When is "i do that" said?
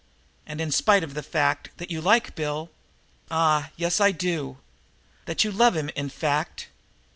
4.01-5.43